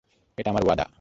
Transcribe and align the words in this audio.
এটা 0.37 0.49
আমার 0.49 0.63
ওয়াদা। 0.65 0.85